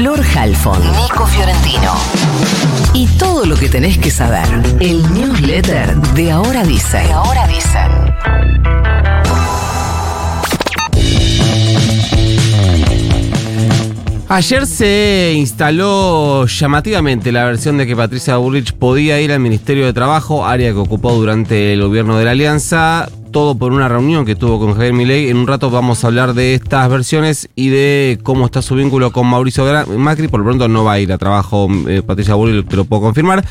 Flor 0.00 0.24
Halfon, 0.34 0.80
Nico 0.96 1.26
Fiorentino. 1.26 1.92
Y 2.94 3.06
todo 3.18 3.44
lo 3.44 3.54
que 3.54 3.68
tenés 3.68 3.98
que 3.98 4.10
saber. 4.10 4.46
El 4.80 5.02
newsletter 5.12 5.94
de 6.14 6.30
Ahora 6.32 6.64
Dicen. 6.64 7.06
De 7.06 7.12
Ahora 7.12 7.46
Dicen. 7.46 7.90
Ayer 14.30 14.66
se 14.66 15.34
instaló 15.36 16.46
llamativamente 16.46 17.30
la 17.30 17.44
versión 17.44 17.76
de 17.76 17.86
que 17.86 17.94
Patricia 17.94 18.38
Bullrich 18.38 18.72
podía 18.72 19.20
ir 19.20 19.32
al 19.32 19.40
Ministerio 19.40 19.84
de 19.84 19.92
Trabajo, 19.92 20.46
área 20.46 20.70
que 20.70 20.78
ocupó 20.78 21.12
durante 21.12 21.74
el 21.74 21.82
gobierno 21.82 22.16
de 22.16 22.24
la 22.24 22.30
Alianza, 22.30 23.10
todo 23.30 23.56
por 23.56 23.72
una 23.72 23.88
reunión 23.88 24.24
que 24.24 24.34
tuvo 24.34 24.58
con 24.58 24.74
Javier 24.74 24.92
Milei. 24.92 25.28
En 25.28 25.36
un 25.36 25.46
rato 25.46 25.70
vamos 25.70 26.02
a 26.02 26.08
hablar 26.08 26.34
de 26.34 26.54
estas 26.54 26.88
versiones 26.88 27.48
y 27.54 27.68
de 27.68 28.18
cómo 28.22 28.46
está 28.46 28.62
su 28.62 28.74
vínculo 28.74 29.12
con 29.12 29.26
Mauricio 29.26 29.64
Macri. 29.96 30.28
Por 30.28 30.40
lo 30.40 30.46
pronto 30.46 30.68
no 30.68 30.84
va 30.84 30.92
a 30.92 31.00
ir 31.00 31.12
a 31.12 31.18
trabajo 31.18 31.68
eh, 31.88 32.02
Patricia 32.06 32.34
Bullrich, 32.34 32.66
te 32.66 32.76
lo 32.76 32.84
puedo 32.84 33.02
confirmar. 33.02 33.44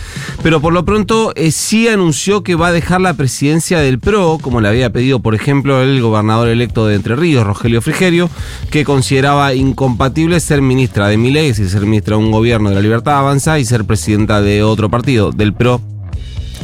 Pero 0.44 0.62
por 0.62 0.73
lo 0.73 0.86
pronto 0.86 1.34
eh, 1.36 1.52
sí 1.52 1.88
anunció 1.88 2.44
que 2.44 2.55
va 2.55 2.67
a 2.67 2.72
dejar 2.72 3.02
la 3.02 3.13
presidencia 3.13 3.80
del 3.80 4.00
PRO, 4.00 4.38
como 4.41 4.62
le 4.62 4.67
había 4.67 4.91
pedido, 4.91 5.20
por 5.20 5.36
ejemplo, 5.36 5.81
el 5.81 6.02
gobernador 6.02 6.50
electo 6.50 6.86
de 6.86 6.95
Entre 6.95 7.16
Ríos, 7.16 7.45
Rogelio 7.45 7.81
Frigerio, 7.81 8.30
que 8.72 8.84
consideraba 8.84 9.53
incompatible 9.53 10.39
ser 10.39 10.61
ministra 10.61 11.08
de 11.08 11.17
Milei, 11.17 11.50
es 11.50 11.58
decir, 11.58 11.72
ser 11.72 11.81
ministra 11.88 12.17
de 12.17 12.23
un 12.23 12.31
gobierno 12.31 12.70
de 12.70 12.75
la 12.75 12.81
Libertad 12.81 13.20
Avanza 13.20 13.59
y 13.59 13.66
ser 13.66 13.86
presidenta 13.86 14.41
de 14.41 14.64
otro 14.64 14.89
partido, 14.89 15.31
del 15.31 15.53
PRO 15.53 15.81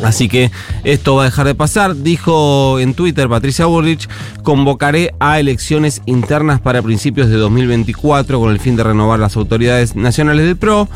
Así 0.03 0.27
que 0.27 0.51
esto 0.83 1.15
va 1.15 1.23
a 1.23 1.25
dejar 1.25 1.47
de 1.47 1.55
pasar. 1.55 1.95
Dijo 1.95 2.79
en 2.79 2.93
Twitter 2.93 3.29
Patricia 3.29 3.65
Bullrich, 3.65 4.07
convocaré 4.43 5.13
a 5.19 5.39
elecciones 5.39 6.01
internas 6.05 6.59
para 6.61 6.81
principios 6.81 7.29
de 7.29 7.37
2024 7.37 8.39
con 8.39 8.51
el 8.51 8.59
fin 8.59 8.75
de 8.75 8.83
renovar 8.83 9.19
las 9.19 9.35
autoridades 9.37 9.95
nacionales 9.95 10.45
del 10.45 10.57
PRO. 10.57 10.87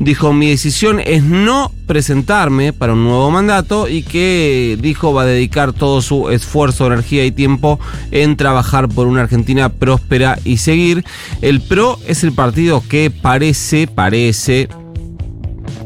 Dijo, 0.00 0.32
mi 0.32 0.48
decisión 0.48 1.00
es 1.00 1.22
no 1.22 1.70
presentarme 1.86 2.72
para 2.72 2.94
un 2.94 3.04
nuevo 3.04 3.30
mandato 3.30 3.88
y 3.88 4.02
que 4.02 4.76
dijo 4.80 5.14
va 5.14 5.22
a 5.22 5.26
dedicar 5.26 5.72
todo 5.72 6.02
su 6.02 6.30
esfuerzo, 6.30 6.86
energía 6.86 7.24
y 7.24 7.30
tiempo 7.30 7.78
en 8.10 8.36
trabajar 8.36 8.88
por 8.88 9.06
una 9.06 9.22
Argentina 9.22 9.68
próspera 9.68 10.38
y 10.44 10.56
seguir. 10.56 11.04
El 11.42 11.60
PRO 11.60 11.98
es 12.06 12.24
el 12.24 12.32
partido 12.32 12.82
que 12.88 13.10
parece, 13.10 13.86
parece 13.86 14.68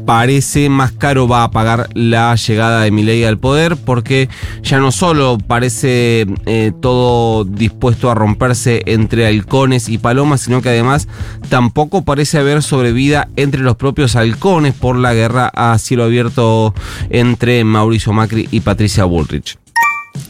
parece 0.05 0.69
más 0.69 0.91
caro 0.91 1.27
va 1.27 1.43
a 1.43 1.51
pagar 1.51 1.89
la 1.93 2.35
llegada 2.35 2.81
de 2.81 2.91
Milei 2.91 3.23
al 3.23 3.37
poder 3.37 3.77
porque 3.77 4.29
ya 4.63 4.79
no 4.79 4.91
solo 4.91 5.37
parece 5.37 6.27
eh, 6.45 6.71
todo 6.81 7.45
dispuesto 7.45 8.09
a 8.09 8.15
romperse 8.15 8.81
entre 8.85 9.27
halcones 9.27 9.89
y 9.89 9.97
palomas, 9.97 10.41
sino 10.41 10.61
que 10.61 10.69
además 10.69 11.07
tampoco 11.49 12.03
parece 12.03 12.37
haber 12.37 12.63
sobrevida 12.63 13.27
entre 13.35 13.61
los 13.61 13.75
propios 13.75 14.15
halcones 14.15 14.73
por 14.73 14.95
la 14.95 15.13
guerra 15.13 15.51
a 15.53 15.77
cielo 15.77 16.03
abierto 16.03 16.73
entre 17.09 17.63
Mauricio 17.63 18.13
Macri 18.13 18.47
y 18.51 18.61
Patricia 18.61 19.05
Bullrich. 19.05 19.60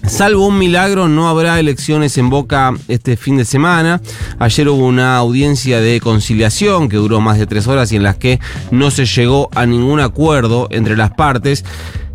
Salvo 0.08 0.48
un 0.48 0.58
milagro, 0.58 1.08
no 1.08 1.30
habrá 1.30 1.60
elecciones 1.60 2.18
en 2.18 2.30
Boca 2.30 2.74
este 2.88 3.18
fin 3.18 3.38
de 3.38 3.46
semana. 3.46 4.02
Ayer 4.40 4.68
hubo 4.68 4.86
una 4.86 5.16
audiencia 5.18 5.80
de 5.80 6.00
conciliación 6.02 6.90
que 6.90 6.98
duró 6.98 7.22
más 7.22 7.38
de 7.38 7.46
tres 7.46 7.68
horas 7.68 7.92
y 7.92 7.98
en 7.98 8.04
las 8.04 8.18
que 8.18 8.40
no 8.72 8.92
se 8.92 9.06
llegó 9.06 9.50
a 9.54 9.66
ningún 9.66 10.00
acuerdo 10.00 10.68
entre 10.72 10.98
las 10.98 11.12
partes. 11.12 11.64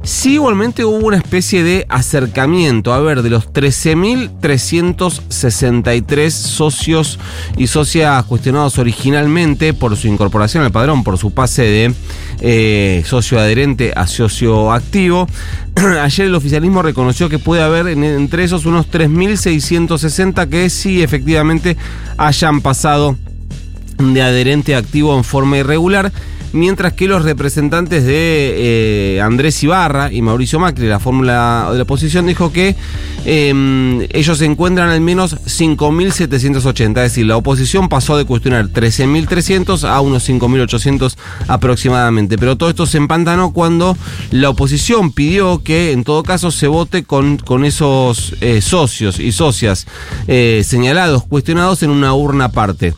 Sí, 0.02 0.34
igualmente 0.34 0.84
hubo 0.84 1.06
una 1.06 1.16
especie 1.16 1.62
de 1.64 1.86
acercamiento. 1.88 2.92
A 2.92 3.00
ver, 3.00 3.22
de 3.22 3.30
los 3.30 3.50
13.363 3.52 6.30
socios 6.30 7.18
y 7.56 7.66
socias 7.66 8.22
cuestionados 8.24 8.78
originalmente 8.78 9.74
por 9.74 9.96
su 9.96 10.06
incorporación 10.06 10.62
al 10.62 10.70
padrón, 10.70 11.02
por 11.02 11.18
su 11.18 11.32
pase 11.32 11.62
de 11.62 11.92
eh, 12.40 13.02
socio 13.04 13.40
adherente 13.40 13.92
a 13.96 14.06
socio 14.06 14.70
activo, 14.72 15.26
ayer 16.00 16.26
el 16.26 16.36
oficialismo 16.36 16.82
reconoció 16.82 17.28
que 17.28 17.40
puede 17.40 17.62
haber 17.62 17.88
entre 17.88 18.44
esos 18.44 18.64
unos 18.64 18.88
3.660 18.90 20.48
que 20.48 20.70
sí 20.70 21.02
efectivamente 21.02 21.76
hayan 22.16 22.60
pasado 22.60 23.16
de 23.98 24.22
adherente 24.22 24.76
activo 24.76 25.16
en 25.16 25.24
forma 25.24 25.58
irregular 25.58 26.12
mientras 26.52 26.92
que 26.92 27.08
los 27.08 27.24
representantes 27.24 28.04
de 28.04 29.16
eh, 29.16 29.20
Andrés 29.20 29.62
Ibarra 29.62 30.12
y 30.12 30.22
Mauricio 30.22 30.58
Macri, 30.58 30.86
la 30.86 30.98
fórmula 30.98 31.68
de 31.70 31.76
la 31.76 31.82
oposición, 31.82 32.26
dijo 32.26 32.52
que 32.52 32.74
eh, 33.24 34.08
ellos 34.12 34.40
encuentran 34.42 34.88
al 34.90 35.00
menos 35.00 35.36
5.780, 35.46 36.88
es 36.88 36.94
decir, 36.94 37.26
la 37.26 37.36
oposición 37.36 37.88
pasó 37.88 38.16
de 38.16 38.24
cuestionar 38.24 38.68
13.300 38.68 39.88
a 39.88 40.00
unos 40.00 40.28
5.800 40.28 41.16
aproximadamente, 41.48 42.38
pero 42.38 42.56
todo 42.56 42.70
esto 42.70 42.86
se 42.86 42.98
empantanó 42.98 43.52
cuando 43.52 43.96
la 44.30 44.50
oposición 44.50 45.12
pidió 45.12 45.62
que 45.62 45.92
en 45.92 46.04
todo 46.04 46.22
caso 46.22 46.50
se 46.50 46.68
vote 46.68 47.04
con, 47.04 47.38
con 47.38 47.64
esos 47.64 48.34
eh, 48.40 48.60
socios 48.60 49.18
y 49.18 49.32
socias 49.32 49.86
eh, 50.26 50.62
señalados, 50.64 51.24
cuestionados 51.24 51.82
en 51.82 51.90
una 51.90 52.14
urna 52.14 52.46
aparte. 52.46 52.94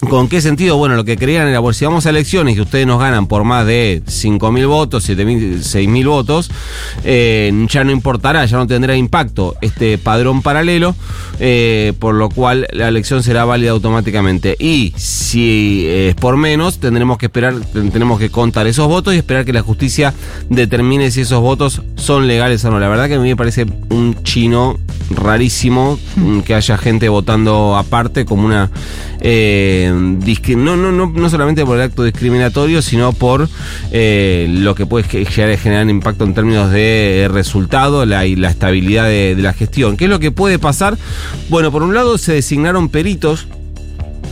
¿Con 0.00 0.28
qué 0.28 0.40
sentido? 0.40 0.76
Bueno, 0.76 0.94
lo 0.94 1.04
que 1.04 1.16
creían 1.16 1.48
era, 1.48 1.58
bueno, 1.58 1.74
si 1.74 1.84
vamos 1.84 2.06
a 2.06 2.10
elecciones 2.10 2.56
y 2.56 2.60
ustedes 2.60 2.86
nos 2.86 3.00
ganan 3.00 3.26
por 3.26 3.42
más 3.42 3.66
de 3.66 4.00
5.000 4.06 4.68
votos, 4.68 5.08
7.000, 5.08 5.58
6.000 5.58 6.08
votos, 6.08 6.50
eh, 7.02 7.66
ya 7.68 7.82
no 7.82 7.90
importará, 7.90 8.46
ya 8.46 8.58
no 8.58 8.66
tendrá 8.68 8.96
impacto 8.96 9.56
este 9.60 9.98
padrón 9.98 10.40
paralelo, 10.40 10.94
eh, 11.40 11.94
por 11.98 12.14
lo 12.14 12.28
cual 12.28 12.68
la 12.72 12.86
elección 12.86 13.24
será 13.24 13.44
válida 13.44 13.72
automáticamente. 13.72 14.56
Y 14.60 14.94
si 14.96 15.84
es 15.88 16.14
por 16.14 16.36
menos, 16.36 16.78
tendremos 16.78 17.18
que 17.18 17.26
esperar, 17.26 17.56
tenemos 17.92 18.20
que 18.20 18.30
contar 18.30 18.68
esos 18.68 18.86
votos 18.86 19.14
y 19.14 19.18
esperar 19.18 19.44
que 19.44 19.52
la 19.52 19.62
justicia 19.62 20.14
determine 20.48 21.10
si 21.10 21.22
esos 21.22 21.42
votos 21.42 21.82
son 21.96 22.28
legales 22.28 22.64
o 22.64 22.70
no. 22.70 22.78
La 22.78 22.88
verdad 22.88 23.08
que 23.08 23.14
a 23.14 23.18
mí 23.18 23.28
me 23.28 23.36
parece 23.36 23.66
un 23.90 24.22
chino 24.22 24.78
rarísimo 25.10 25.98
que 26.44 26.54
haya 26.54 26.78
gente 26.78 27.08
votando 27.08 27.76
aparte 27.76 28.24
como 28.24 28.46
una... 28.46 28.70
Eh, 29.20 29.87
no, 29.92 30.76
no, 30.76 30.92
no, 30.92 31.12
no 31.14 31.30
solamente 31.30 31.64
por 31.64 31.76
el 31.76 31.82
acto 31.82 32.04
discriminatorio, 32.04 32.82
sino 32.82 33.12
por 33.12 33.48
eh, 33.90 34.46
lo 34.50 34.74
que 34.74 34.86
puede 34.86 35.04
generar 35.04 35.88
impacto 35.90 36.24
en 36.24 36.34
términos 36.34 36.70
de 36.70 37.28
resultado 37.30 38.04
la, 38.06 38.26
y 38.26 38.36
la 38.36 38.50
estabilidad 38.50 39.06
de, 39.06 39.34
de 39.34 39.42
la 39.42 39.52
gestión. 39.52 39.96
¿Qué 39.96 40.04
es 40.04 40.10
lo 40.10 40.20
que 40.20 40.30
puede 40.30 40.58
pasar? 40.58 40.96
Bueno, 41.48 41.72
por 41.72 41.82
un 41.82 41.94
lado 41.94 42.18
se 42.18 42.34
designaron 42.34 42.88
peritos 42.88 43.48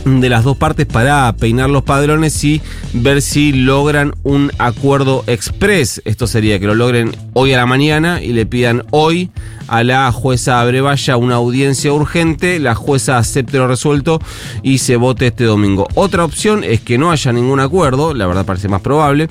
de 0.07 0.29
las 0.29 0.43
dos 0.43 0.55
partes 0.55 0.85
para 0.85 1.33
peinar 1.33 1.69
los 1.69 1.83
padrones 1.83 2.41
y 2.43 2.61
ver 2.93 3.21
si 3.21 3.51
logran 3.51 4.13
un 4.23 4.51
acuerdo 4.57 5.23
express. 5.27 6.01
Esto 6.05 6.27
sería 6.27 6.59
que 6.59 6.65
lo 6.65 6.75
logren 6.75 7.15
hoy 7.33 7.53
a 7.53 7.57
la 7.57 7.65
mañana 7.65 8.21
y 8.23 8.31
le 8.31 8.45
pidan 8.45 8.83
hoy 8.91 9.29
a 9.67 9.83
la 9.83 10.09
jueza 10.11 10.61
Abrevaya 10.61 11.17
una 11.17 11.35
audiencia 11.35 11.91
urgente, 11.91 12.59
la 12.59 12.73
jueza 12.73 13.17
acepte 13.17 13.57
lo 13.57 13.67
resuelto 13.67 14.21
y 14.63 14.77
se 14.77 14.95
vote 14.95 15.27
este 15.27 15.43
domingo. 15.43 15.87
Otra 15.93 16.23
opción 16.23 16.63
es 16.63 16.79
que 16.79 16.97
no 16.97 17.11
haya 17.11 17.33
ningún 17.33 17.59
acuerdo, 17.59 18.13
la 18.13 18.27
verdad 18.27 18.45
parece 18.45 18.69
más 18.69 18.81
probable, 18.81 19.29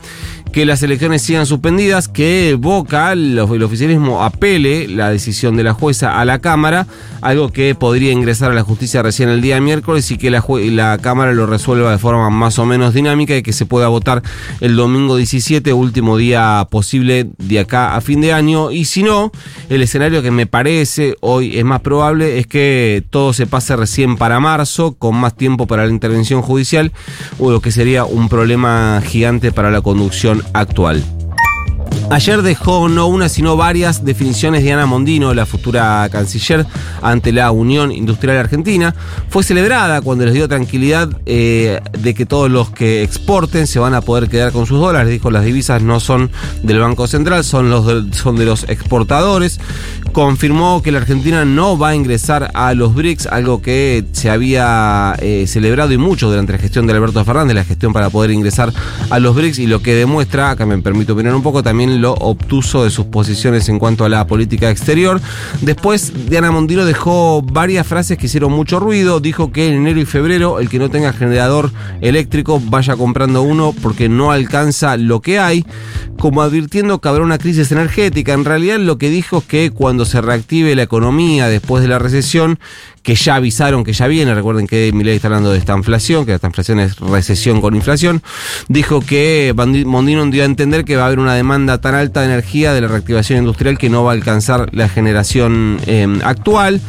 que 0.52 0.64
las 0.64 0.82
elecciones 0.82 1.22
sigan 1.22 1.46
suspendidas, 1.46 2.08
que 2.08 2.56
Boca, 2.58 3.12
el, 3.12 3.38
oficialismo, 3.38 4.24
apele 4.24 4.88
la 4.88 5.10
decisión 5.10 5.56
de 5.56 5.62
la 5.62 5.74
jueza 5.74 6.18
a 6.18 6.24
la 6.24 6.38
Cámara, 6.38 6.86
algo 7.20 7.52
que 7.52 7.74
podría 7.74 8.12
ingresar 8.12 8.50
a 8.50 8.54
la 8.54 8.62
justicia 8.62 9.02
recién 9.02 9.28
el 9.28 9.40
día 9.40 9.60
miércoles 9.60 10.10
y 10.10 10.18
que 10.18 10.30
la, 10.30 10.98
Cámara 10.98 11.32
lo 11.32 11.46
resuelva 11.46 11.90
de 11.90 11.98
forma 11.98 12.30
más 12.30 12.58
o 12.58 12.64
menos 12.64 12.94
dinámica 12.94 13.36
y 13.36 13.42
que 13.42 13.52
se 13.52 13.66
pueda 13.66 13.88
votar 13.88 14.22
el 14.60 14.76
domingo 14.76 15.16
17, 15.16 15.72
último 15.72 16.16
día 16.16 16.66
posible 16.70 17.28
de 17.38 17.60
acá 17.60 17.94
a 17.94 18.00
fin 18.00 18.20
de 18.20 18.32
año. 18.32 18.70
Y 18.70 18.86
si 18.86 19.02
no, 19.02 19.32
el 19.68 19.82
escenario 19.82 20.22
que 20.22 20.30
me 20.30 20.46
parece 20.46 21.16
hoy 21.20 21.58
es 21.58 21.64
más 21.64 21.80
probable 21.80 22.38
es 22.38 22.46
que 22.46 23.04
todo 23.10 23.32
se 23.32 23.46
pase 23.46 23.76
recién 23.76 24.16
para 24.16 24.40
marzo, 24.40 24.94
con 24.94 25.16
más 25.16 25.36
tiempo 25.36 25.66
para 25.66 25.84
la 25.84 25.92
intervención 25.92 26.42
judicial, 26.42 26.92
o 27.38 27.50
lo 27.50 27.60
que 27.60 27.72
sería 27.72 28.04
un 28.04 28.28
problema 28.28 29.02
gigante 29.04 29.52
para 29.52 29.70
la 29.70 29.80
conducción 29.80 30.35
actual. 30.52 31.02
Ayer 32.08 32.42
dejó 32.42 32.88
no 32.88 33.08
una 33.08 33.28
sino 33.28 33.56
varias 33.56 34.04
definiciones 34.04 34.62
de 34.62 34.72
Ana 34.72 34.86
Mondino, 34.86 35.34
la 35.34 35.44
futura 35.44 36.08
canciller, 36.10 36.64
ante 37.02 37.32
la 37.32 37.50
Unión 37.50 37.90
Industrial 37.90 38.36
Argentina. 38.36 38.94
Fue 39.28 39.42
celebrada 39.42 40.00
cuando 40.00 40.24
les 40.24 40.34
dio 40.34 40.48
tranquilidad 40.48 41.08
eh, 41.26 41.80
de 41.98 42.14
que 42.14 42.24
todos 42.24 42.48
los 42.48 42.70
que 42.70 43.02
exporten 43.02 43.66
se 43.66 43.80
van 43.80 43.94
a 43.94 44.02
poder 44.02 44.28
quedar 44.28 44.52
con 44.52 44.66
sus 44.66 44.78
dólares. 44.78 45.10
Dijo 45.10 45.32
las 45.32 45.44
divisas 45.44 45.82
no 45.82 45.98
son 45.98 46.30
del 46.62 46.78
Banco 46.78 47.08
Central, 47.08 47.42
son, 47.42 47.70
los 47.70 47.84
son 48.16 48.36
de 48.36 48.44
los 48.44 48.68
exportadores. 48.68 49.58
Confirmó 50.16 50.80
que 50.82 50.92
la 50.92 51.00
Argentina 51.00 51.44
no 51.44 51.76
va 51.76 51.90
a 51.90 51.94
ingresar 51.94 52.50
a 52.54 52.72
los 52.72 52.94
BRICS, 52.94 53.26
algo 53.26 53.60
que 53.60 54.02
se 54.12 54.30
había 54.30 55.14
eh, 55.18 55.44
celebrado 55.46 55.92
y 55.92 55.98
mucho 55.98 56.30
durante 56.30 56.52
la 56.52 56.58
gestión 56.58 56.86
de 56.86 56.94
Alberto 56.94 57.22
Fernández, 57.22 57.54
la 57.54 57.64
gestión 57.64 57.92
para 57.92 58.08
poder 58.08 58.30
ingresar 58.30 58.72
a 59.10 59.18
los 59.18 59.36
BRICS 59.36 59.58
y 59.58 59.66
lo 59.66 59.82
que 59.82 59.94
demuestra, 59.94 60.52
acá 60.52 60.64
me 60.64 60.78
permito 60.78 61.12
opinar 61.12 61.34
un 61.34 61.42
poco, 61.42 61.62
también 61.62 62.00
lo 62.00 62.14
obtuso 62.14 62.84
de 62.84 62.88
sus 62.88 63.04
posiciones 63.04 63.68
en 63.68 63.78
cuanto 63.78 64.06
a 64.06 64.08
la 64.08 64.26
política 64.26 64.70
exterior. 64.70 65.20
Después, 65.60 66.30
Diana 66.30 66.50
Mondino 66.50 66.86
dejó 66.86 67.42
varias 67.42 67.86
frases 67.86 68.16
que 68.16 68.24
hicieron 68.24 68.52
mucho 68.52 68.80
ruido, 68.80 69.20
dijo 69.20 69.52
que 69.52 69.66
en 69.66 69.74
enero 69.74 70.00
y 70.00 70.06
febrero 70.06 70.60
el 70.60 70.70
que 70.70 70.78
no 70.78 70.88
tenga 70.88 71.12
generador 71.12 71.70
eléctrico 72.00 72.58
vaya 72.64 72.96
comprando 72.96 73.42
uno 73.42 73.74
porque 73.82 74.08
no 74.08 74.30
alcanza 74.30 74.96
lo 74.96 75.20
que 75.20 75.38
hay, 75.38 75.66
como 76.18 76.40
advirtiendo 76.40 77.02
que 77.02 77.08
habrá 77.10 77.22
una 77.22 77.36
crisis 77.36 77.70
energética. 77.70 78.32
En 78.32 78.46
realidad 78.46 78.78
lo 78.78 78.96
que 78.96 79.10
dijo 79.10 79.40
es 79.40 79.44
que 79.44 79.70
cuando 79.70 80.05
se 80.06 80.20
reactive 80.20 80.74
la 80.74 80.82
economía 80.82 81.48
después 81.48 81.82
de 81.82 81.88
la 81.88 81.98
recesión, 81.98 82.58
que 83.06 83.14
ya 83.14 83.36
avisaron 83.36 83.84
que 83.84 83.92
ya 83.92 84.08
viene, 84.08 84.34
recuerden 84.34 84.66
que 84.66 84.90
Milei 84.92 85.14
está 85.14 85.28
hablando 85.28 85.52
de 85.52 85.58
esta 85.58 85.76
inflación, 85.76 86.26
que 86.26 86.34
esta 86.34 86.48
inflación 86.48 86.80
es 86.80 86.98
recesión 86.98 87.60
con 87.60 87.76
inflación, 87.76 88.20
dijo 88.66 89.00
que 89.00 89.54
Mondino 89.86 90.26
dio 90.26 90.42
a 90.42 90.44
entender 90.44 90.84
que 90.84 90.96
va 90.96 91.04
a 91.04 91.06
haber 91.06 91.20
una 91.20 91.34
demanda 91.34 91.80
tan 91.80 91.94
alta 91.94 92.22
de 92.22 92.26
energía 92.26 92.74
de 92.74 92.80
la 92.80 92.88
reactivación 92.88 93.38
industrial 93.38 93.78
que 93.78 93.90
no 93.90 94.02
va 94.02 94.10
a 94.10 94.14
alcanzar 94.14 94.74
la 94.74 94.88
generación 94.88 95.78
em, 95.86 96.20
actual, 96.24 96.80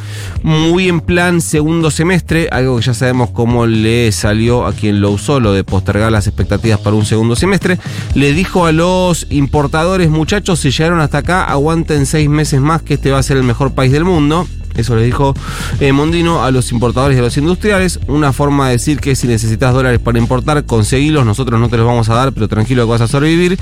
muy 0.42 0.88
en 0.88 1.02
plan 1.02 1.40
segundo 1.40 1.88
semestre, 1.92 2.48
algo 2.50 2.78
que 2.78 2.86
ya 2.86 2.94
sabemos 2.94 3.30
cómo 3.30 3.66
le 3.66 4.10
salió 4.10 4.66
a 4.66 4.72
quien 4.72 5.00
lo 5.00 5.12
usó, 5.12 5.38
lo 5.38 5.52
de 5.52 5.62
postergar 5.62 6.10
las 6.10 6.26
expectativas 6.26 6.80
para 6.80 6.96
un 6.96 7.06
segundo 7.06 7.36
semestre, 7.36 7.78
le 8.14 8.32
dijo 8.32 8.66
a 8.66 8.72
los 8.72 9.28
importadores, 9.30 10.10
muchachos, 10.10 10.58
si 10.58 10.72
llegaron 10.72 10.98
hasta 10.98 11.18
acá, 11.18 11.44
aguanten 11.44 12.06
seis 12.06 12.28
meses 12.28 12.60
más 12.60 12.82
que 12.82 12.94
este 12.94 13.12
va 13.12 13.18
a 13.18 13.22
ser 13.22 13.36
el 13.36 13.44
mejor 13.44 13.72
país 13.72 13.92
del 13.92 14.04
mundo. 14.04 14.48
Eso 14.78 14.96
le 14.96 15.02
dijo 15.02 15.34
eh, 15.80 15.92
Mondino 15.92 16.44
a 16.44 16.50
los 16.50 16.72
importadores 16.72 17.16
y 17.16 17.20
a 17.20 17.22
los 17.22 17.36
industriales. 17.36 18.00
Una 18.06 18.32
forma 18.32 18.66
de 18.66 18.72
decir 18.72 19.00
que 19.00 19.14
si 19.14 19.26
necesitas 19.26 19.74
dólares 19.74 20.00
para 20.00 20.18
importar, 20.18 20.64
conseguilos, 20.64 21.26
nosotros 21.26 21.60
no 21.60 21.68
te 21.68 21.76
los 21.76 21.86
vamos 21.86 22.08
a 22.08 22.14
dar, 22.14 22.32
pero 22.32 22.48
tranquilo 22.48 22.84
que 22.84 22.90
vas 22.90 23.00
a 23.00 23.08
sobrevivir. 23.08 23.58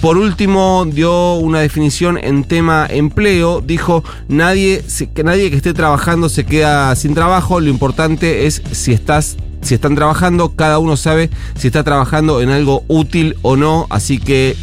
Por 0.00 0.18
último, 0.18 0.84
dio 0.86 1.34
una 1.34 1.60
definición 1.60 2.18
en 2.18 2.44
tema 2.44 2.86
empleo. 2.90 3.60
Dijo, 3.60 4.04
nadie, 4.28 4.84
que 5.14 5.24
nadie 5.24 5.50
que 5.50 5.56
esté 5.56 5.72
trabajando 5.72 6.28
se 6.28 6.44
queda 6.44 6.94
sin 6.96 7.14
trabajo. 7.14 7.60
Lo 7.60 7.70
importante 7.70 8.46
es 8.46 8.60
si 8.72 8.92
estás 8.92 9.36
si 9.62 9.74
están 9.74 9.94
trabajando, 9.94 10.54
cada 10.54 10.78
uno 10.78 10.96
sabe 10.96 11.30
si 11.56 11.66
está 11.66 11.82
trabajando 11.82 12.40
en 12.40 12.50
algo 12.50 12.84
útil 12.88 13.36
o 13.42 13.56
no, 13.56 13.86
así 13.90 14.18
que 14.18 14.56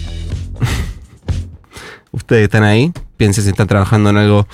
ustedes 2.11 2.43
están 2.43 2.63
ahí, 2.63 2.93
piensen 3.17 3.43
si 3.43 3.49
están 3.49 3.67
trabajando 3.67 4.11
en 4.11 4.17
algo 4.17 4.47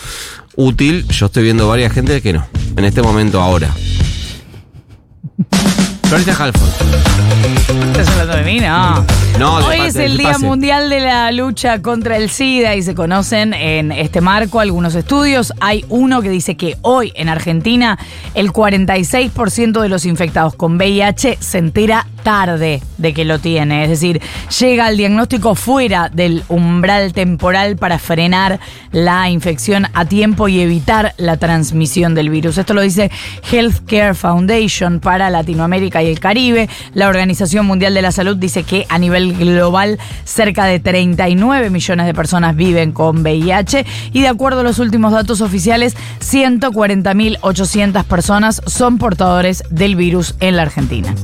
útil. 0.59 1.07
Yo 1.07 1.27
estoy 1.27 1.44
viendo 1.44 1.67
varias 1.67 1.94
gente 1.94 2.21
que 2.21 2.33
no. 2.33 2.45
En 2.75 2.83
este 2.83 3.01
momento, 3.01 3.41
ahora. 3.41 3.69
Florencia 6.03 6.35
Halford. 6.38 6.69
¿Estás 7.91 8.09
hablando 8.09 8.38
de 8.38 8.44
mí? 8.44 8.59
No. 8.59 9.06
No, 9.38 9.56
Hoy 9.65 9.79
es 9.81 9.95
el 9.95 10.17
Día 10.17 10.33
pase. 10.33 10.45
Mundial 10.45 10.89
de 10.89 11.00
la 11.00 11.31
Lucha 11.31 11.81
contra 11.81 12.17
el 12.17 12.29
SIDA 12.29 12.75
y 12.75 12.81
se 12.81 12.94
conocen 12.94 13.53
en 13.53 13.94
este 13.94 14.19
marco 14.19 14.59
algunos 14.59 14.95
estudios. 14.95 15.53
Hay 15.61 15.85
uno 15.88 16.21
que 16.21 16.29
dice 16.29 16.57
que 16.57 16.77
hoy 16.81 17.13
en 17.15 17.29
Argentina 17.29 17.97
el 18.33 18.51
46% 18.51 19.79
de 19.81 19.88
los 19.88 20.06
infectados 20.06 20.56
con 20.56 20.75
VIH 20.75 21.38
se 21.39 21.57
entera 21.57 22.06
tarde 22.29 22.79
de 22.99 23.11
que 23.11 23.25
lo 23.25 23.39
tiene. 23.39 23.81
Es 23.81 23.89
decir, 23.89 24.21
llega 24.59 24.85
al 24.85 24.97
diagnóstico 24.97 25.55
fuera 25.55 26.09
del 26.09 26.43
umbral 26.47 27.11
temporal 27.11 27.75
para 27.75 27.97
frenar 27.97 28.59
la 28.91 29.31
infección 29.31 29.87
a 29.95 30.05
tiempo 30.05 30.47
y 30.47 30.59
evitar 30.59 31.15
la 31.17 31.37
transmisión 31.37 32.13
del 32.13 32.29
virus. 32.29 32.59
Esto 32.59 32.75
lo 32.75 32.81
dice 32.81 33.09
Healthcare 33.51 34.13
Foundation 34.13 34.99
para 34.99 35.31
Latinoamérica 35.31 36.03
y 36.03 36.11
el 36.11 36.19
Caribe. 36.19 36.69
La 36.93 37.07
Organización 37.07 37.65
Mundial 37.65 37.95
de 37.95 38.03
la 38.03 38.11
Salud 38.11 38.37
dice 38.37 38.61
que 38.61 38.85
a 38.89 38.99
nivel 38.99 39.35
global 39.35 39.97
cerca 40.23 40.65
de 40.65 40.79
39 40.79 41.71
millones 41.71 42.05
de 42.05 42.13
personas 42.13 42.55
viven 42.55 42.91
con 42.91 43.23
VIH 43.23 43.87
y 44.13 44.21
de 44.21 44.27
acuerdo 44.27 44.59
a 44.59 44.63
los 44.63 44.77
últimos 44.77 45.13
datos 45.13 45.41
oficiales, 45.41 45.97
140.800 46.19 48.03
personas 48.03 48.61
son 48.67 48.99
portadores 48.99 49.63
del 49.71 49.95
virus 49.95 50.35
en 50.41 50.57
la 50.57 50.61
Argentina. 50.61 51.15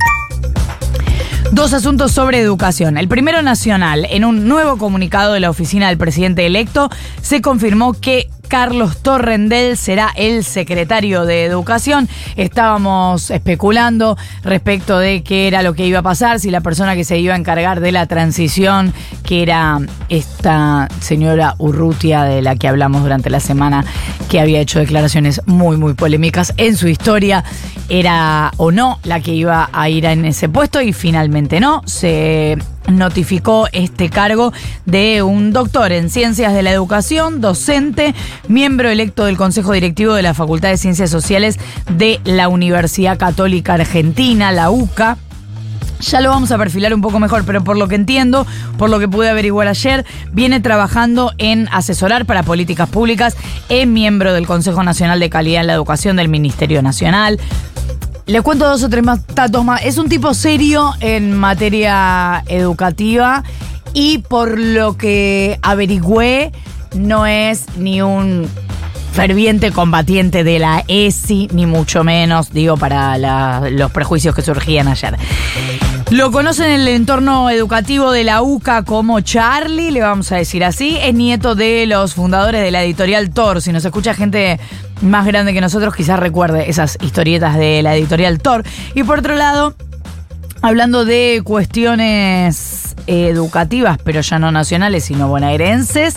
Dos 1.55 1.71
asuntos 1.71 2.11
sobre 2.11 2.41
educación. 2.41 2.97
El 2.97 3.07
primero 3.07 3.41
nacional. 3.41 4.05
En 4.09 4.25
un 4.25 4.45
nuevo 4.45 4.77
comunicado 4.77 5.31
de 5.31 5.39
la 5.39 5.49
oficina 5.49 5.87
del 5.87 5.97
presidente 5.97 6.45
electo 6.45 6.89
se 7.21 7.41
confirmó 7.41 7.93
que 7.93 8.27
Carlos 8.47 8.97
Torrendel 8.97 9.77
será 9.77 10.11
el 10.15 10.43
secretario 10.43 11.25
de 11.25 11.45
Educación. 11.45 12.07
Estábamos 12.35 13.31
especulando 13.31 14.17
respecto 14.43 14.97
de 14.97 15.23
qué 15.23 15.47
era 15.47 15.61
lo 15.61 15.73
que 15.73 15.85
iba 15.85 15.99
a 15.99 16.03
pasar, 16.03 16.39
si 16.39 16.51
la 16.51 16.61
persona 16.61 16.95
que 16.95 17.03
se 17.03 17.17
iba 17.17 17.33
a 17.33 17.37
encargar 17.37 17.79
de 17.79 17.91
la 17.91 18.05
transición, 18.05 18.93
que 19.23 19.41
era 19.41 19.79
esta 20.09 20.87
señora 20.99 21.55
Urrutia 21.57 22.23
de 22.23 22.41
la 22.41 22.55
que 22.55 22.67
hablamos 22.67 23.03
durante 23.03 23.29
la 23.29 23.39
semana, 23.39 23.85
que 24.29 24.39
había 24.39 24.59
hecho 24.59 24.79
declaraciones 24.79 25.41
muy, 25.45 25.77
muy 25.77 25.93
polémicas 25.93 26.53
en 26.57 26.77
su 26.77 26.87
historia, 26.87 27.43
era 27.89 28.51
o 28.57 28.71
no 28.71 28.99
la 29.03 29.19
que 29.19 29.33
iba 29.33 29.69
a 29.71 29.89
ir 29.89 30.05
en 30.05 30.25
ese 30.25 30.49
puesto 30.49 30.81
y 30.81 30.93
finalmente 30.93 31.59
no. 31.59 31.81
Se 31.85 32.57
notificó 32.87 33.67
este 33.71 34.09
cargo 34.09 34.53
de 34.85 35.21
un 35.23 35.51
doctor 35.51 35.91
en 35.91 36.09
ciencias 36.09 36.53
de 36.53 36.63
la 36.63 36.71
educación, 36.71 37.41
docente, 37.41 38.13
miembro 38.47 38.89
electo 38.89 39.25
del 39.25 39.37
Consejo 39.37 39.73
Directivo 39.73 40.13
de 40.13 40.21
la 40.21 40.33
Facultad 40.33 40.69
de 40.69 40.77
Ciencias 40.77 41.09
Sociales 41.09 41.59
de 41.91 42.19
la 42.23 42.47
Universidad 42.47 43.17
Católica 43.17 43.73
Argentina, 43.73 44.51
la 44.51 44.69
UCA. 44.69 45.17
Ya 46.01 46.19
lo 46.19 46.29
vamos 46.29 46.51
a 46.51 46.57
perfilar 46.57 46.93
un 46.93 47.01
poco 47.01 47.19
mejor, 47.19 47.45
pero 47.45 47.63
por 47.63 47.77
lo 47.77 47.87
que 47.87 47.95
entiendo, 47.95 48.45
por 48.77 48.89
lo 48.89 48.99
que 48.99 49.07
pude 49.07 49.29
averiguar 49.29 49.67
ayer, 49.67 50.05
viene 50.31 50.59
trabajando 50.59 51.31
en 51.37 51.67
asesorar 51.71 52.25
para 52.25 52.43
políticas 52.43 52.89
públicas, 52.89 53.35
es 53.69 53.87
miembro 53.87 54.33
del 54.33 54.45
Consejo 54.45 54.83
Nacional 54.83 55.19
de 55.19 55.29
Calidad 55.29 55.61
en 55.61 55.67
la 55.67 55.73
Educación 55.73 56.17
del 56.17 56.27
Ministerio 56.27 56.81
Nacional. 56.81 57.39
Les 58.27 58.41
cuento 58.41 58.67
dos 58.67 58.83
o 58.83 58.89
tres 58.89 59.03
más 59.03 59.19
datos 59.35 59.63
más. 59.63 59.85
Es 59.85 59.97
un 59.99 60.09
tipo 60.09 60.33
serio 60.33 60.93
en 60.99 61.37
materia 61.37 62.43
educativa 62.47 63.43
y 63.93 64.17
por 64.17 64.59
lo 64.59 64.97
que 64.97 65.59
averigüé, 65.61 66.51
no 66.95 67.27
es 67.27 67.65
ni 67.77 68.01
un 68.01 68.49
ferviente 69.13 69.71
combatiente 69.71 70.43
de 70.43 70.59
la 70.59 70.83
ESI, 70.87 71.49
ni 71.53 71.65
mucho 71.67 72.03
menos, 72.03 72.51
digo, 72.51 72.77
para 72.77 73.17
los 73.69 73.91
prejuicios 73.91 74.33
que 74.33 74.41
surgían 74.41 74.87
ayer. 74.87 75.15
Lo 76.11 76.31
conocen 76.31 76.67
en 76.67 76.81
el 76.81 76.87
entorno 76.89 77.49
educativo 77.49 78.11
de 78.11 78.23
la 78.23 78.43
UCA 78.43 78.83
como 78.83 79.21
Charlie, 79.21 79.89
le 79.89 80.01
vamos 80.01 80.31
a 80.31 80.35
decir 80.35 80.63
así. 80.63 80.97
Es 81.01 81.15
nieto 81.15 81.55
de 81.55 81.87
los 81.87 82.13
fundadores 82.13 82.61
de 82.61 82.69
la 82.69 82.83
editorial 82.83 83.31
Thor. 83.31 83.59
Si 83.59 83.71
nos 83.71 83.83
escucha 83.83 84.13
gente 84.13 84.59
más 85.01 85.25
grande 85.25 85.53
que 85.53 85.61
nosotros, 85.61 85.95
quizás 85.95 86.19
recuerde 86.19 86.69
esas 86.69 86.99
historietas 87.01 87.57
de 87.57 87.81
la 87.81 87.95
editorial 87.95 88.39
Thor. 88.39 88.63
Y 88.93 89.03
por 89.03 89.19
otro 89.19 89.35
lado, 89.35 89.75
hablando 90.61 91.05
de 91.05 91.41
cuestiones 91.43 92.94
educativas, 93.07 93.97
pero 94.03 94.21
ya 94.21 94.39
no 94.39 94.51
nacionales, 94.51 95.05
sino 95.05 95.27
bonaerenses, 95.27 96.15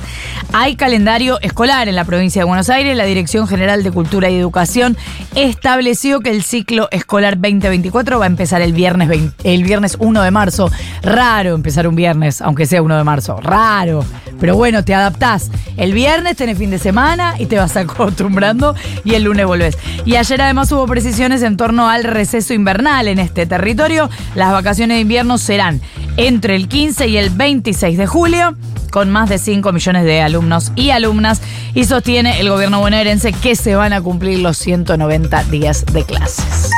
hay 0.53 0.77
calendario 0.77 1.41
escolar 1.41 1.89
en 1.89 1.97
la 1.97 2.05
provincia 2.05 2.43
de 2.43 2.47
Buenos 2.47 2.71
Aires. 2.71 2.97
La 2.97 3.05
Dirección 3.05 3.47
General 3.47 3.83
de 3.83 3.91
Cultura 3.91 4.31
y 4.31 4.37
Educación 4.37 4.97
estableció 5.35 6.21
que 6.21 6.31
el 6.31 6.43
ciclo 6.43 6.89
escolar 6.91 7.37
2024 7.37 8.19
va 8.19 8.25
a 8.25 8.29
empezar 8.29 8.63
el 8.63 8.73
viernes, 8.73 9.09
20 9.09 9.29
el 9.45 9.65
viernes 9.65 9.97
1 9.99 10.23
de 10.23 10.31
marzo. 10.31 10.71
Raro 11.03 11.55
empezar 11.55 11.87
un 11.89 11.95
viernes, 11.95 12.41
aunque 12.41 12.67
sea 12.67 12.83
1 12.83 12.97
de 12.97 13.05
marzo. 13.05 13.41
Raro. 13.41 14.05
Pero 14.41 14.57
bueno, 14.57 14.85
te 14.85 14.95
adaptás. 14.95 15.51
El 15.77 15.93
viernes 15.93 16.37
tenés 16.37 16.59
fin 16.59 16.71
de 16.71 16.79
semana 16.79 17.35
y 17.39 17.47
te 17.47 17.57
vas 17.57 17.77
acostumbrando 17.77 18.75
y 19.05 19.15
el 19.15 19.25
lunes 19.25 19.47
volvés. 19.47 19.79
Y 20.05 20.17
ayer 20.17 20.41
además 20.41 20.71
hubo 20.73 20.87
precisiones 20.87 21.43
en 21.43 21.57
torno 21.57 21.89
al 21.89 22.05
receso 22.05 22.55
invernal 22.55 23.09
en 23.09 23.19
este 23.19 23.47
territorio. 23.47 24.09
Las 24.35 24.53
vacaciones 24.53 24.97
de 24.97 25.01
invierno 25.01 25.39
serán 25.39 25.81
entre 26.17 26.57
el 26.57 26.69
15 26.79 27.09
y 27.09 27.17
el 27.17 27.31
26 27.31 27.99
de 27.99 28.07
julio 28.07 28.55
con 28.93 29.11
más 29.11 29.29
de 29.29 29.39
5 29.39 29.73
millones 29.73 30.05
de 30.05 30.21
alumnos 30.21 30.71
y 30.77 30.91
alumnas 30.91 31.43
y 31.75 31.83
sostiene 31.83 32.39
el 32.39 32.51
gobierno 32.51 32.79
bonaerense 32.79 33.33
que 33.33 33.57
se 33.57 33.75
van 33.75 33.93
a 33.93 34.01
cumplir 34.01 34.39
los 34.39 34.59
190 34.59 35.43
días 35.51 35.85
de 35.93 36.05
clases. 36.05 36.71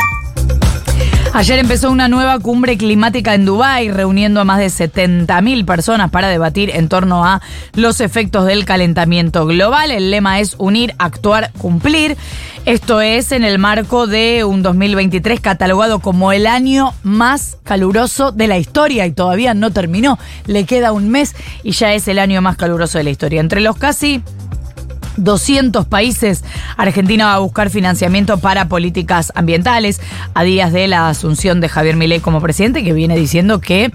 Ayer 1.32 1.60
empezó 1.60 1.92
una 1.92 2.08
nueva 2.08 2.40
cumbre 2.40 2.76
climática 2.76 3.34
en 3.34 3.44
Dubái, 3.44 3.90
reuniendo 3.92 4.40
a 4.40 4.44
más 4.44 4.58
de 4.58 4.66
70.000 4.66 5.64
personas 5.64 6.10
para 6.10 6.28
debatir 6.28 6.70
en 6.70 6.88
torno 6.88 7.24
a 7.24 7.40
los 7.74 8.00
efectos 8.00 8.46
del 8.46 8.64
calentamiento 8.64 9.46
global. 9.46 9.92
El 9.92 10.10
lema 10.10 10.40
es 10.40 10.56
unir, 10.58 10.92
actuar, 10.98 11.52
cumplir. 11.56 12.16
Esto 12.66 13.00
es 13.00 13.30
en 13.30 13.44
el 13.44 13.60
marco 13.60 14.08
de 14.08 14.44
un 14.44 14.62
2023 14.62 15.40
catalogado 15.40 16.00
como 16.00 16.32
el 16.32 16.48
año 16.48 16.92
más 17.04 17.56
caluroso 17.62 18.32
de 18.32 18.48
la 18.48 18.58
historia 18.58 19.06
y 19.06 19.12
todavía 19.12 19.54
no 19.54 19.70
terminó. 19.70 20.18
Le 20.46 20.64
queda 20.64 20.90
un 20.90 21.10
mes 21.10 21.36
y 21.62 21.70
ya 21.70 21.94
es 21.94 22.08
el 22.08 22.18
año 22.18 22.42
más 22.42 22.56
caluroso 22.56 22.98
de 22.98 23.04
la 23.04 23.10
historia. 23.10 23.40
Entre 23.40 23.60
los 23.60 23.76
casi 23.76 24.22
200 25.20 25.86
países. 25.86 26.44
Argentina 26.76 27.26
va 27.26 27.34
a 27.34 27.38
buscar 27.38 27.70
financiamiento 27.70 28.38
para 28.38 28.68
políticas 28.68 29.32
ambientales 29.34 30.00
a 30.34 30.42
días 30.42 30.72
de 30.72 30.88
la 30.88 31.08
asunción 31.08 31.60
de 31.60 31.68
Javier 31.68 31.96
Milei 31.96 32.20
como 32.20 32.40
presidente, 32.40 32.82
que 32.82 32.92
viene 32.92 33.16
diciendo 33.16 33.60
que 33.60 33.92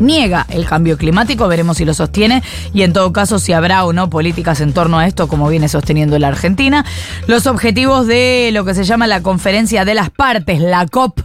niega 0.00 0.46
el 0.50 0.66
cambio 0.66 0.96
climático, 0.96 1.46
veremos 1.48 1.76
si 1.76 1.84
lo 1.84 1.94
sostiene 1.94 2.42
y 2.72 2.82
en 2.82 2.92
todo 2.92 3.12
caso 3.12 3.38
si 3.38 3.52
habrá 3.52 3.84
o 3.84 3.92
no 3.92 4.10
políticas 4.10 4.60
en 4.60 4.72
torno 4.72 4.98
a 4.98 5.06
esto 5.06 5.28
como 5.28 5.48
viene 5.48 5.68
sosteniendo 5.68 6.18
la 6.18 6.28
Argentina. 6.28 6.84
Los 7.26 7.46
objetivos 7.46 8.06
de 8.06 8.50
lo 8.52 8.64
que 8.64 8.74
se 8.74 8.84
llama 8.84 9.06
la 9.06 9.22
conferencia 9.22 9.84
de 9.84 9.94
las 9.94 10.10
partes, 10.10 10.60
la 10.60 10.86
COP 10.86 11.20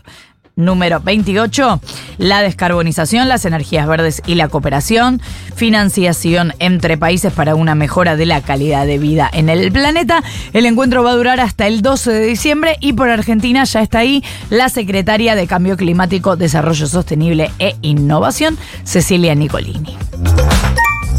número 0.59 0.99
28, 0.99 1.81
la 2.19 2.41
descarbonización, 2.41 3.27
las 3.27 3.45
energías 3.45 3.87
verdes 3.87 4.21
y 4.27 4.35
la 4.35 4.49
cooperación, 4.49 5.21
financiación 5.55 6.53
entre 6.59 6.97
países 6.97 7.33
para 7.33 7.55
una 7.55 7.73
mejora 7.73 8.15
de 8.15 8.27
la 8.27 8.41
calidad 8.41 8.85
de 8.85 8.99
vida 8.99 9.29
en 9.33 9.49
el 9.49 9.71
planeta. 9.71 10.21
El 10.53 10.67
encuentro 10.67 11.03
va 11.03 11.11
a 11.11 11.15
durar 11.15 11.39
hasta 11.39 11.65
el 11.65 11.81
12 11.81 12.11
de 12.11 12.25
diciembre 12.25 12.77
y 12.79 12.93
por 12.93 13.09
Argentina 13.09 13.63
ya 13.63 13.81
está 13.81 13.99
ahí 13.99 14.23
la 14.49 14.69
secretaria 14.69 15.35
de 15.35 15.47
Cambio 15.47 15.77
Climático, 15.77 16.35
Desarrollo 16.35 16.87
Sostenible 16.87 17.51
e 17.57 17.75
Innovación, 17.81 18.57
Cecilia 18.83 19.33
Nicolini. 19.33 19.97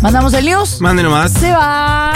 ¿Mandamos 0.03 0.33
el 0.35 0.47
news? 0.47 0.81
Mande 0.81 1.03
nomás. 1.03 1.33
Se 1.33 1.51
va. 1.51 2.13